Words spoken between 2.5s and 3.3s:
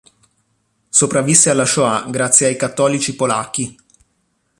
cattolici